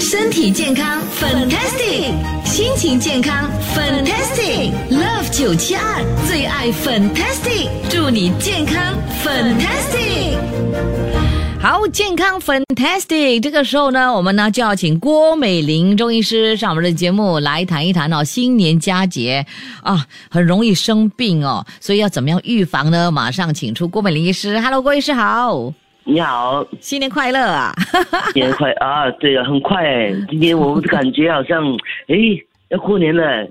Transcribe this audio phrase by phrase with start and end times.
[0.00, 2.12] 身体健康，fantastic；
[2.44, 4.72] 心情健康，fantastic。
[4.90, 10.36] Love 九七二最爱 fantastic，祝你健康 fantastic。
[11.60, 13.40] 好，健康 fantastic。
[13.40, 19.46] 这个时候呢，我们呢就要请郭美玲中医师上我们的节目来谈一谈哦，新年佳节
[19.82, 23.12] 啊，很容易生病哦，所以要怎么样预防呢？
[23.12, 24.60] 马上请出郭美玲医师。
[24.60, 25.72] Hello，郭医师好，
[26.10, 27.70] 你好，新年快乐啊！
[28.32, 29.10] 新年快啊！
[29.20, 31.62] 对了，很快，今天我感觉好像
[32.06, 32.16] 哎
[32.70, 33.46] 要过年了，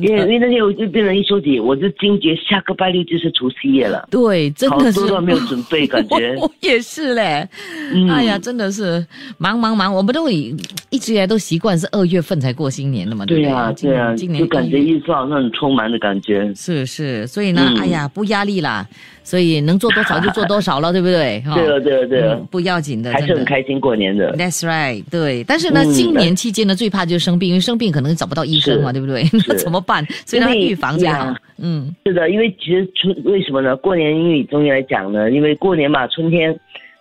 [0.00, 5.00] 因为因，为那天我就病人一说起，我就惊觉下个拜六就是除夕夜了，对，真的是。
[5.00, 6.36] 多都没有准备，感觉。
[6.36, 7.48] 我 我也是嘞，
[7.92, 8.08] 嗯。
[8.08, 9.04] 哎呀，真的是
[9.38, 10.54] 忙忙忙，我们都以
[10.90, 13.42] 一直以来都习惯是二月份才过新年的嘛，不对？
[13.42, 14.96] 对呀今对呀，今年就感觉一月。
[14.98, 16.52] 一直好像很充满的感觉。
[16.54, 17.80] 是是，所以呢，嗯。
[17.80, 18.86] 哎呀，不压力啦，
[19.24, 21.42] 所以能做多少就做多少了，对不对？
[21.54, 23.34] 对了对了对了嗯，不要紧的，还是。
[23.34, 24.32] 很开心过年的。
[24.36, 25.42] That's right，对。
[25.44, 29.24] 但是呢，嗯新年期间呢，最怕就是生病，因为生病可能找不到医生嘛，是对不对？
[29.48, 30.04] 那怎么办？
[30.24, 31.34] 所以呢，预防最好。
[31.58, 33.76] 嗯是的，因为其实春为什么呢？
[33.76, 36.58] 过年因为以中医来讲呢，因为过年嘛，春天，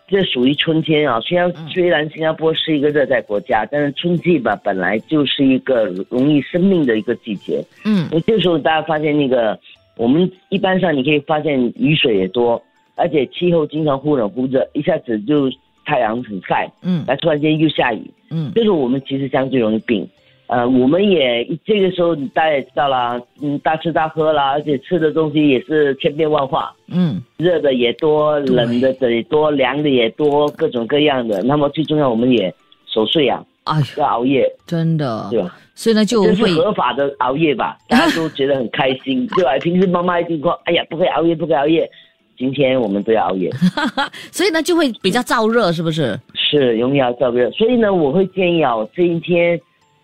[0.07, 1.19] 这属于春天啊。
[1.21, 7.63] 虽然嗯虽然新加坡是一个热带国家，但是春季吧本来就是一个容易生病的一个季节。
[7.85, 9.57] 嗯因为这时候大家发现那个，
[9.95, 12.61] 我们一般上你可以发现雨水也多，
[12.95, 15.49] 而且气候经常忽冷忽热，一下子就
[15.85, 20.05] 太阳很晒，嗯来突然间又下雨，嗯这时候我们其实相对容易病。
[20.49, 31.43] 呃，我们也这个时候大家也知道啦，嗯，大吃大喝啦，而且吃的东西也是千变万化，嗯，热的也多，冷的也多，凉的也多，各种各样的。
[31.43, 32.51] 那么最重要，我们也
[32.87, 35.55] 守岁啊，哎呀，要熬夜，真的，对吧？
[35.75, 39.55] 所以呢就合法的熬夜吧， 大家都觉得很开心，对吧？
[39.59, 41.87] 平时妈妈一定说，哎呀，不可以熬夜，不可以熬夜。
[42.35, 43.51] 今天我们都要熬夜，
[44.31, 46.17] 所以呢就会比较燥热，是不是？
[46.33, 47.51] 是容易要燥热。
[47.51, 49.59] 所以呢，我会建议啊，这一天，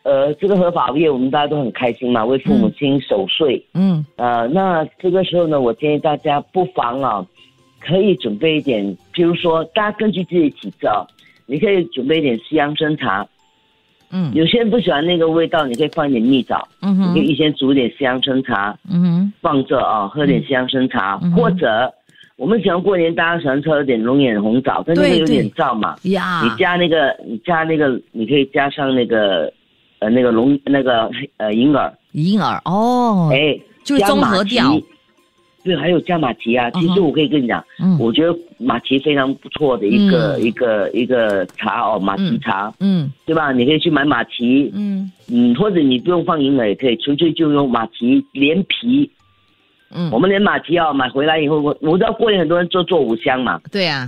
[0.05, 3.59] 呃，这个合法熬夜，我们大家都很开心嘛，为父母亲守岁。
[3.73, 4.05] 嗯。
[4.17, 7.25] 呃，那这个时候呢，我建议大家不妨啊，
[7.79, 8.85] 可以准备一点，
[9.15, 11.03] 譬如说，大家根据自己体质啊，
[11.47, 13.27] 你可以准备一点西洋参茶。
[14.11, 14.31] 嗯。
[14.35, 17.15] 有些人不喜欢那个味道，你可以放一点蜜枣，嗯哼。
[17.15, 19.33] 你可以先煮一点西洋参茶嗯哼。
[19.41, 21.91] 放着啊，喝点西洋参茶，嗯或者
[22.37, 25.95] 我们喜欢过年，大家喜欢喝点龙眼红枣，但是有点燥嘛。
[26.03, 29.51] 呀，你加那个，你加那个，你可以加上那个，
[30.05, 34.81] 呃，那个龙那个呃银耳，银耳哦，哎，就是综加马蹄合掉。
[35.63, 36.69] 对，还有加马蹄啊。
[36.69, 43.51] 其实我可以跟你讲，嗯我觉得马蹄非常不错的一个、嗯一个一个茶哦，马蹄茶，嗯对吧？
[43.51, 49.09] 你可以去买马蹄，嗯嗯，或者你不用放银耳也可以，纯粹就用马蹄连皮。
[49.91, 54.07] 嗯，我们连马蹄啊买回来以后，我我知道过年很多人做做五香嘛，对啊，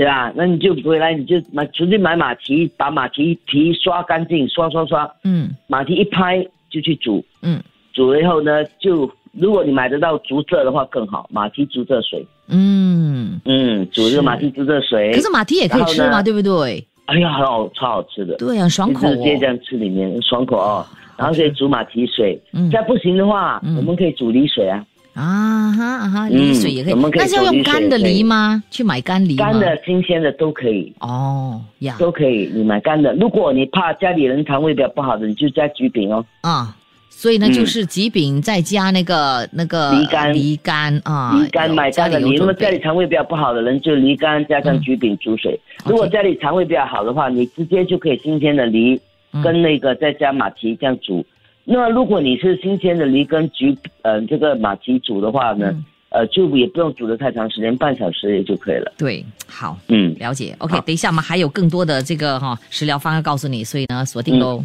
[0.00, 0.32] 对吧？
[0.34, 7.62] 那你就回来你就买纯粹买马蹄，把马蹄皮刷干净，刷刷刷，嗯马蹄一拍就去煮，嗯
[7.92, 13.38] 煮了以后呢，就如果你买得到竹蔗的话更好，马蹄竹蔗水，嗯。
[13.44, 15.12] 嗯，煮这个马蹄竹蔗水。
[15.12, 16.82] 可是马蹄也可以吃嘛，对不对？
[17.04, 19.14] 哎呀，很好，超好吃的，对啊，爽口哦。
[19.16, 20.86] 直接这样吃里面爽口哦。
[21.18, 24.82] 然后可以煮马蹄水，嗯再不行的话，嗯我们可以煮梨水啊，
[25.20, 28.62] 啊哈啊哈，嗯梨水也可以那是要用干的梨吗？
[28.70, 29.36] 去买干梨？
[29.36, 32.50] 干的、新鲜的都可以，哦呀都可以。
[32.54, 36.24] 你买干的，如果你怕家里人肠胃比较不好的，你就加橘饼哦。
[36.40, 36.74] 啊，
[37.10, 45.58] 所以呢嗯就是橘饼再加那个那个梨干梨干啊，梨干买干的，家里你如果家里肠胃比较不好的人，就梨干加上橘饼煮水。
[45.84, 48.98] 如果家里肠胃比较好的话，你直接就可以新鲜的梨
[49.32, 51.24] 嗯跟那个再加马蹄这样煮。
[51.72, 58.92] 那如果你是新鲜的梨跟橘呃这个马蹄煮的话呢，嗯呃就也不用煮的太长时间，半小时也就可以了。
[58.98, 59.78] 对，好。
[59.86, 64.64] 嗯，了解，OK，等一下我们还有更多的这个哈、食疗方案告诉你，所以呢锁定喽。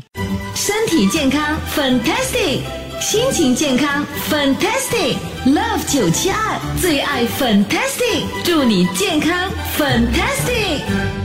[0.56, 2.62] 身体健康，fantastic；
[3.00, 5.16] 心情健康，fantastic。
[5.46, 11.25] Love 九七二最爱 fantastic，祝你健康 fantastic。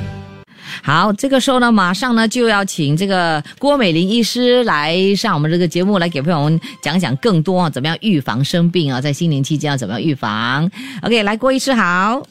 [0.83, 10.71] 好，这个时候呢，马上呢就要请这个郭美玲医师来上我们这个节目，来给朋友们讲讲更多啊，怎么样预防生病啊，在新年期间要怎么样预防
[11.03, 12.23] ？OK，来，郭医师好。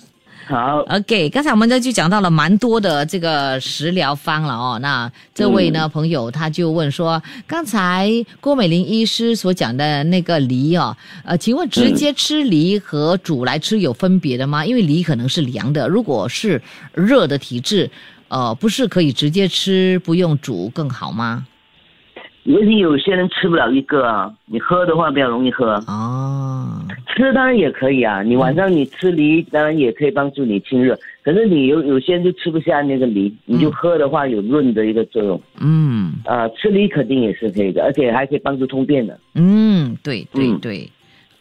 [0.48, 4.80] 好，OK，刚才我们呢就讲到了蛮多的这个食疗方了哦。
[4.82, 8.10] 那这位呢、朋友他就问说，刚才
[8.42, 14.66] 郭美玲医师所讲的那个梨哦，呃，请问直接吃梨和煮来吃有分别的吗？
[14.66, 16.60] 因为梨可能是凉的，如果是
[16.96, 17.88] 热的体质，
[18.30, 21.46] 呃，不是可以直接吃不用煮更好吗？
[22.44, 26.82] 尤其有些人吃不了一个啊，你喝的话比较容易喝，哦，
[27.14, 28.24] 吃当然也可以啊。
[28.24, 35.40] 你晚上你吃梨，当然也可以帮助你清热，可是你有有些人就吃不下那个梨，你就喝的话有润的一个作用。
[35.60, 39.20] 嗯啊、吃梨肯定也是可以的，而且还可以帮助通便的。
[39.36, 40.90] 嗯，对对嗯对。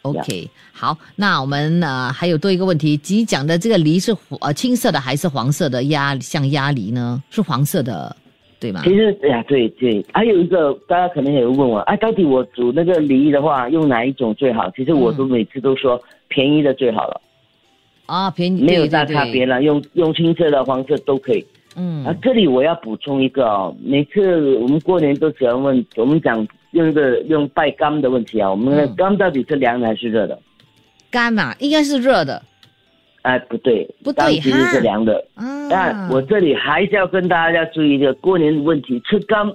[0.03, 7.21] OK，好，那我们呃还有多一个问题，即讲的这个梨是呃青色的还是黄色的鸭像鸭梨呢？
[7.29, 8.15] 是黄色的，
[8.59, 8.81] 对吗？
[8.85, 14.71] 其实，哎呀，对对，还有一个大家可能也会问我，哎，到底我煮那个梨的话，用哪一种最好？
[14.71, 17.21] 其实我都每次都说便宜的最好了，
[18.05, 21.45] 啊，便宜没有大差别了，用用青色的、黄色都可以。
[21.75, 30.39] 嗯啊，这里我要补充一个哦，每次我们过年都喜欢问，我们讲用一个用拜肝的问题啊，我们的肝到底是凉的还是热的？
[31.09, 31.55] 干嘛？
[31.59, 32.41] 应该是热的
[33.23, 35.25] 哎，不对，不对缸其实是凉的。
[35.35, 35.67] 嗯。
[35.69, 39.51] 但我这里还是要跟大家注意一个过年的问题，吃肝，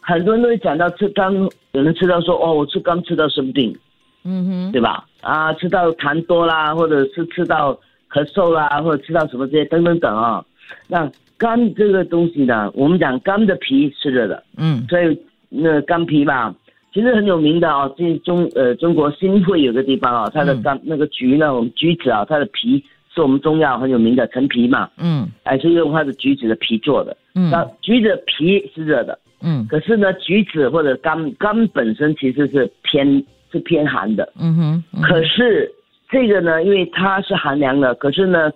[0.00, 1.34] 很多人都会讲到吃肝，
[1.72, 3.76] 有人吃到说哦，我吃肝吃到生病，
[4.24, 5.04] 嗯哼对吧？
[5.22, 7.74] 啊，吃到痰多啦，或者是吃到
[8.10, 10.44] 咳嗽啦，或者吃到什么这些等等等啊。
[10.86, 15.20] 那肝这个东西呢，我们讲肝的皮是热的，嗯所以
[15.50, 16.54] 那干皮吧，
[16.94, 17.92] 其实很有名的哦。
[17.98, 22.82] 这中呃中国新会有个地方啊、它的嗯肝、那个橘呢，我们橘子啊，它的皮
[23.14, 27.16] 是我们中药很有名的陈皮嘛，嗯哎，是用它的橘子的皮做的。
[27.32, 33.06] 那嗯橘子的皮是热的，嗯可是呢，橘子或者肝肝本身其实是偏
[33.52, 34.32] 是偏寒的。
[34.38, 35.70] 嗯哼，嗯可是
[36.08, 38.50] 这个呢，因为它是寒凉的，可是呢，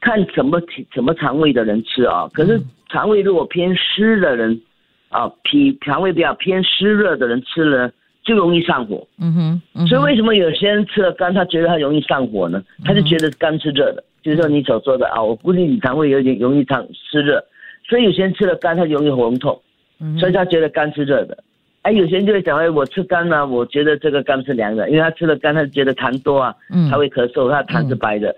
[0.00, 2.28] 看什么体什么肠胃的人吃啊。
[2.32, 2.60] 可是
[2.90, 4.60] 肠胃如果偏湿的人
[5.14, 7.88] 啊，脾肠胃比较偏湿热的人吃了
[8.24, 9.06] 就容易上火。
[9.20, 12.60] 嗯哼，嗯哼所以为什么有些人吃了肝，他觉得他容易上火呢？
[12.84, 17.40] 他就觉得肝是热的，就是说你所说的啊，我估计你肠胃有点容易肠湿热，
[17.88, 19.56] 所以有些人吃了肝，他容易喉咙痛，
[20.00, 21.38] 嗯所以他觉得肝是热的。
[21.82, 28.34] 哎，有些人就会讲，哎，我吃肝呢、我觉得这个肝是凉的，因为他吃了肝，他觉得痰多啊，嗯他会咳嗽，他痰是白的，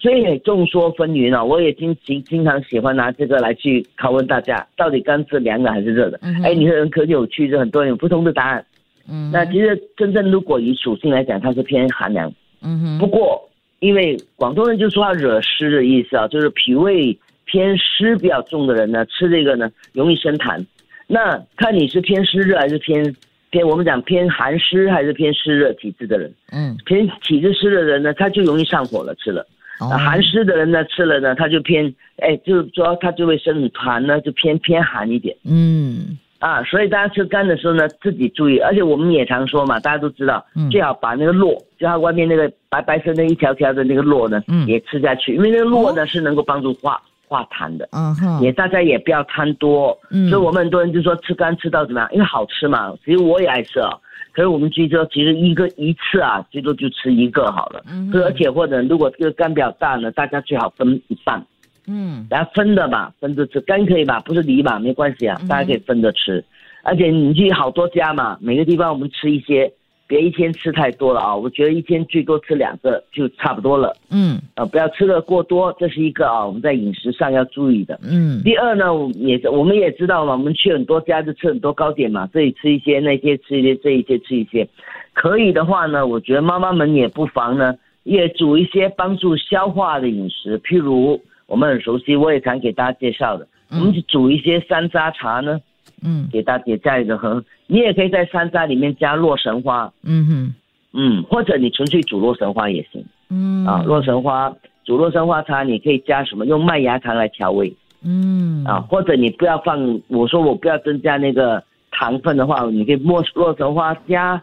[0.00, 1.42] 所以众说纷纭啊。
[1.42, 6.18] 我也经经经常喜欢拿这个来去拷问大家，到底肝是凉的还是热的？
[6.44, 8.64] 哎，你人可有趣，就很多人有不同的答案。
[9.10, 12.30] 嗯那其实真正如果以属性来讲，它是偏寒凉。
[12.60, 13.48] 嗯哼不过
[13.80, 17.16] 因为广东人就说要惹湿的意思啊，就是脾胃
[17.46, 20.62] 偏湿比较重的人呢，吃这个呢容易生痰。
[21.06, 23.14] 那看你是偏湿热还是偏
[23.50, 29.46] 偏我们讲偏寒湿还是偏湿热体质的人，嗯偏体质湿的人呢，他就容易上火了，吃了。
[29.80, 35.36] 哦寒湿的人呢，吃了呢，他就偏哎，就是说他就会生痰呢，就偏偏寒一点。
[35.44, 47.88] 嗯啊，所以大家吃肝的时候呢，自己注意，而且我们也常说嘛，大家都知道，嗯最好把那个络，就它外面那个白白色那一条条的那个络呢，嗯也吃下去，因为那个络呢、是能够帮助化化痰的。
[47.90, 52.92] 嗯哼也大家也不要贪多，嗯所以我们很多人就说吃肝吃到怎么样，因为好吃嘛。
[53.04, 53.90] 其实我也爱吃啊，
[54.38, 57.82] 可是我们据说其实一个一次啊，最多就吃一个好了。
[57.90, 61.44] 嗯而且或者如果这个肝比较大呢，大家最好分一半，
[61.88, 66.44] 嗯然后分的吧，分着吃，肝可以吧，不是梨吧，没关系啊，大家可以分着吃。
[66.84, 69.72] 而且你去好多家嘛，每个地方我们吃一些，
[70.08, 71.36] 别一天吃太多了啊。
[71.36, 78.00] 我觉得一天最多吃两个就差不多了，嗯呃，不要吃的过多，这是一个啊我们在饮食上要注意的。
[78.02, 84.66] 嗯第二呢，我们也我们也知道嘛，我们去很多家就吃很多糕点嘛，这里吃一些，那些吃一些，这一些吃一些。
[85.12, 87.74] 可以的话呢，我觉得妈妈们也不妨呢，
[88.04, 95.58] 也煮一些帮助消化的饮食，譬如我们很熟悉，我也常给大家介绍的，我们就煮一些山楂茶呢，
[96.02, 97.42] 嗯给大家加一个喝。
[97.66, 100.54] 你也可以在山楂里面加洛神花，嗯哼
[100.92, 103.82] 嗯，或者你纯粹煮洛神花也行嗯啊。
[103.82, 104.54] 洛神花
[104.84, 106.46] 煮洛神花茶，你可以加什么？
[106.46, 107.74] 用麦芽糖来调味。
[108.02, 114.40] 嗯啊，或者你不要放，我说我不要增加那个糖分的话，你可以莫洛神花加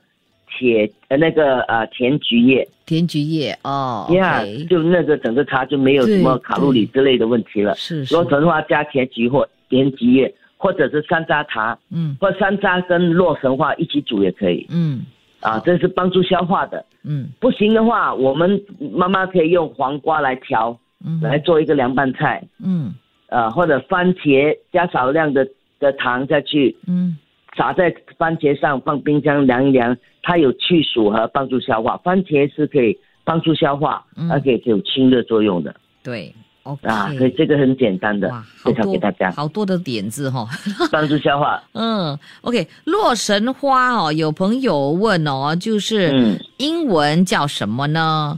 [0.58, 7.74] 铁呃那个呃甜菊叶，甜菊叶哦呀、就那个整个茶就没有什么卡路里之类的问题了。
[7.76, 12.16] 是是洛神花加甜菊或甜菊叶，或者是山楂茶，嗯。
[12.20, 14.66] 或山楂跟洛神花一起煮也可以。
[14.70, 15.06] 嗯。
[15.42, 16.84] 啊，这是帮助消化的。
[17.04, 17.30] 嗯。
[17.40, 18.60] 不行的话，我们
[18.94, 21.20] 妈妈可以用黄瓜来调，嗯。
[21.22, 22.44] 来做一个凉拌菜。
[22.64, 22.94] 嗯。
[23.30, 25.48] 啊，或者番茄加少量的
[25.80, 27.18] 的糖下去，嗯。
[27.58, 31.96] 撒在番茄上，放冰箱凉一凉，它有去暑和帮助消化。
[31.98, 34.32] 番茄是可以帮助消化，嗯。
[34.32, 35.76] 而且有清热作用的。
[36.04, 36.34] 对
[36.66, 38.30] ，OK，啊，所以这个很简单的
[38.66, 40.46] 介绍给大家，好多的点子哈、
[40.92, 41.64] 帮助消化。
[41.74, 48.38] 嗯，OK，洛神花哦，有朋友问哦，就是嗯英文叫什么呢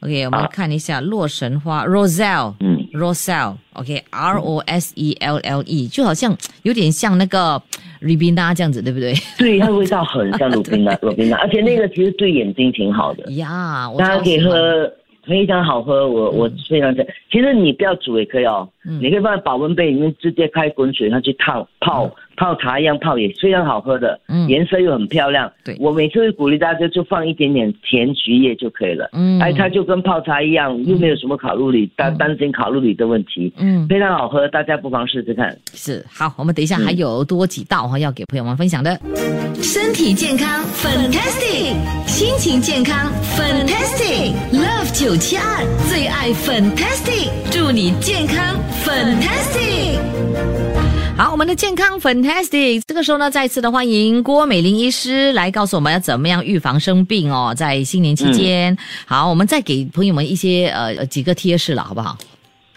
[0.00, 2.54] ？OK，我们啊看一下洛神花 Roselle。
[2.60, 7.62] 嗯 Roselle，OK，R、O S E L L E，就好像 有点像那个
[8.00, 9.12] Ribena 这样子，对不对？
[9.38, 14.40] 对， 它的味道很像鲁冰的鲁冰的，而且那个其实对眼睛挺好的，呀，我大家可以。
[14.40, 14.90] 喝，
[15.28, 16.08] 非常好喝。
[16.08, 17.06] 我我非常喜欢。
[17.30, 22.10] 其实你不要煮也可以哦，嗯你可以放在保温杯里面，直接开滚水上去烫泡。
[22.38, 25.50] 泡茶一样泡也非常好喝的，嗯颜色又很漂亮。
[25.64, 29.10] 对我每次会鼓励大家就放一点点甜菊叶就可以了。
[29.12, 35.54] 嗯哎，它就跟泡茶一样，又没有什么卡路里，担担心卡路里的问题，嗯，非常好喝，大家不妨试试看。
[35.74, 38.96] 是好，我们等一下还有多几道哈，要给朋友们分享的。
[39.60, 41.74] 身体健康，fantastic；
[42.06, 49.97] 心情健康，fantastic；Love 九七二最爱 fantastic，祝你健康 fantastic。
[51.18, 58.78] 好，我们的健康 fantastic，这个时候呢，再次的欢迎郭美玲医师来告诉我们要怎么样预防生病哦，在新年期间。
[59.04, 62.16] 好，我们再给朋友们一些呃呃几个贴士了，好不好？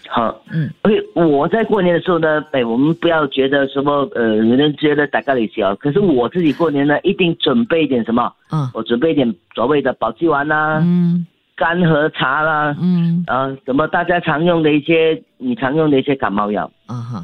[0.09, 8.67] 好，嗯，OK，我在过年的时候呢，哎，我们不要觉得什么，呃，有人觉得打咖喱小，可是我自己过年呢，一定准备一点什么，嗯。
[8.73, 11.27] 我准备一点所谓的保济丸啦、嗯。
[11.55, 13.23] 干和茶啦，嗯。
[13.27, 16.69] 啊，什么大家常用的一些，你常用的一些感冒药，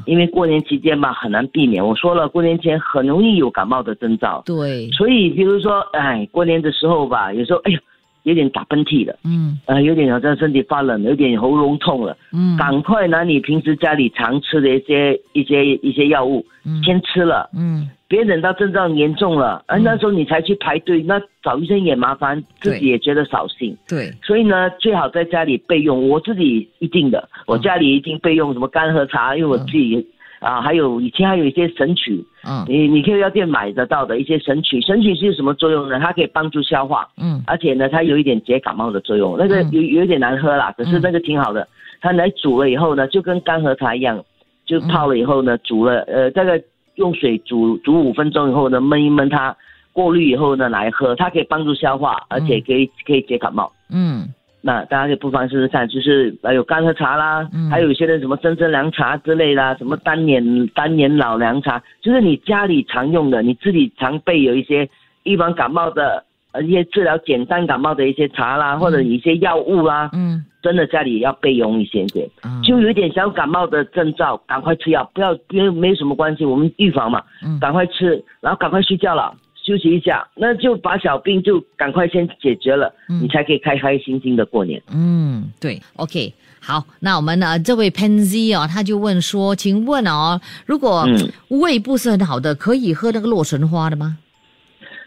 [0.04, 1.86] 因为过年期间嘛，很难避免。
[1.86, 7.78] 我说了，过年前很容易有感冒的征兆，对，所以比如说，哎，过年的时候吧，有时候，哎呦，
[8.24, 9.58] 有点打喷嚏了，嗯。
[9.66, 12.16] 呃，有点好像身体发冷，有点喉咙痛了。
[12.32, 12.56] 嗯。
[12.56, 16.82] 赶快拿你平时家里常吃的一些一些一些药物，嗯。
[16.82, 17.88] 先吃了，嗯。
[18.08, 23.76] 别等到症状严重了，啊，那时候你才去排队，那找医生也麻烦，自己也觉得扫兴。
[23.86, 26.08] 对，所以呢，最好在家里备用。
[26.08, 30.06] 我自己一定的，我家里一定备用什么干和茶，因为我自己、
[30.40, 34.80] 啊，还有以前还有一些神曲，嗯你你可以药店买得到的一些神曲。
[34.80, 35.98] 神曲是有什么作用呢？
[35.98, 39.36] 它可以帮助消化，嗯而且呢，它有一点解感冒的作用。
[39.38, 41.66] 那个嗯有有一点难喝啦，可是那个挺好的。
[42.00, 44.24] 它来煮了以后呢，就跟干和茶一样，
[44.64, 46.60] 就泡了以后呢，煮了呃大概
[46.94, 49.56] 用水煮煮五分钟以后呢，焖一焖它，
[49.92, 53.72] 过滤以后呢来喝，它可以帮助消化，而且可以可以解感冒。
[53.90, 54.28] 嗯
[54.60, 64.88] 那大家就不妨试试看，就是呃有干喝茶啦，嗯还有一些的什么真真凉茶之类啦，什么单年单年老凉茶，就是你家里常用的，你自己常备有一些
[65.22, 72.28] 预防感冒的，呃一些治疗简单感冒的一些茶啦，或者一些药物啦，嗯真的家里也要备用一些些。
[72.44, 79.32] 嗯，就有一点小感冒的征兆，赶快吃药，不要因为没什么关系，我们预防嘛，嗯赶快吃，然后赶快睡觉了。
[79.68, 84.82] 休息一下，那就把小病就赶快先解决了，嗯你才可以开开心心的过年。
[84.90, 94.16] 嗯，对，OK，好，那我们呢，这位 Pansy 哦，他就问说，请问哦，如果嗯胃不是很好的，可以喝那个洛神花的吗？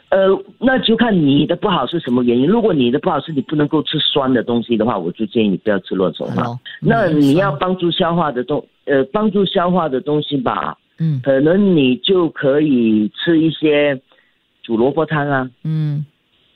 [0.10, 0.28] 呃，
[0.60, 2.46] 那就看你的不好是什么原因。
[2.46, 6.60] 如果你的不好是你不能够吃酸的东西的话，我就建议你不要吃洛神花。
[6.82, 13.98] 那嗯你要帮助消化的东，呃，帮助消化的东西吧，嗯可能你就可以吃一些
[14.62, 15.50] 煮萝卜汤啊。
[15.64, 16.06] 嗯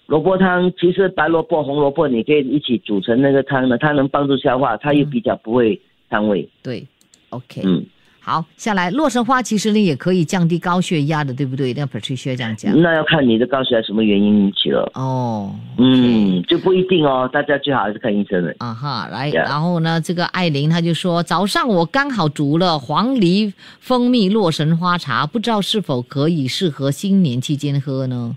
[0.08, 5.82] 萝卜汤其实白萝卜、红萝卜你可以一起煮成那个汤呢，它能帮助消化，它又比较不会
[6.12, 6.48] 伤胃。
[6.62, 6.86] 对
[7.30, 7.84] ，OK，嗯，
[8.26, 11.72] 好，下来洛神花其实呢也可以降低高血压的，对不对？
[11.76, 12.76] 那 Patricia 这样讲。
[12.82, 14.90] 那要看你的高血压什么原因引起了。
[14.96, 18.56] 哦，嗯，就不一定哦，大家最好还是看医生的。
[18.58, 28.36] 啊哈，来然后呢，这个艾琳她就说，早上我刚好煮了黄梨蜂蜜洛神花茶，不知道是否可以适合新年期间喝呢？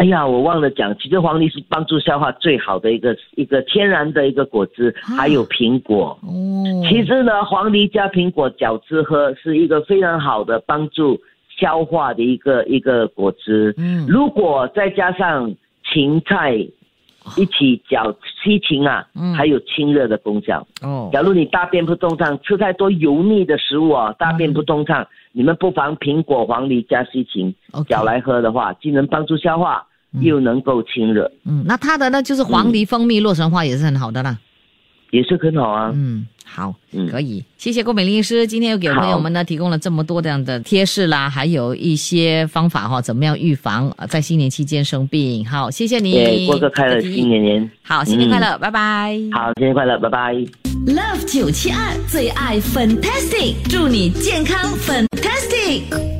[0.00, 5.12] 哎呀，我忘了讲，其实黄梨是帮助消化最好的一个一个天然的一个果汁，啊。
[5.14, 6.18] 还有苹果。
[6.22, 6.32] 哦，
[6.88, 11.20] 其实呢，黄梨加苹果搅汁喝是一个非常好的帮助
[11.54, 13.74] 消化的一个一个果汁。
[13.76, 14.06] 嗯。
[14.08, 15.54] 如果再加上
[15.92, 16.54] 芹菜
[17.36, 18.10] 一起搅
[18.42, 19.34] 西芹啊，嗯。
[19.34, 20.66] 还有清热的功效。
[20.80, 27.54] 哦，假如你大便不通畅，吃太多油腻的食物啊，大便不通畅，你们不妨苹果、黄梨加西芹
[27.86, 29.86] 搅来喝的话，既能帮助消化，
[30.20, 34.38] 又能够清热，嗯，那它的呢就是黄梨蜂蜜洛神花也是很好的啦。
[35.12, 35.90] 也是很好啊。
[35.92, 45.44] 嗯，好，嗯可以，谢谢郭美玲医师，今天又给朋友们呢提供了这么多这样的贴士啦，还有一些方法哈、怎么样预防呃在新年期间生病。
[45.44, 49.18] 好，谢谢你，也过个快乐新年年，好，新年快乐，拜拜。
[49.32, 50.34] 好，新年快乐，拜拜。
[50.86, 56.19] Love 九七二最爱 Fantastic，祝你健康 Fantastic。